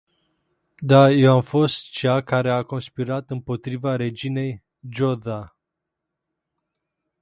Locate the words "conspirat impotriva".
2.63-3.95